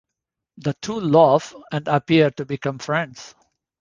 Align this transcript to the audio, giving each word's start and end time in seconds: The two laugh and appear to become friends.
The 0.57 0.73
two 0.81 0.99
laugh 0.99 1.53
and 1.71 1.87
appear 1.87 2.31
to 2.31 2.43
become 2.47 2.79
friends. 2.79 3.35